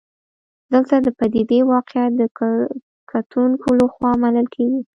[0.71, 2.23] دلته د پدیدې واقعیت د
[3.11, 4.81] کتونکو لخوا منل کېږي.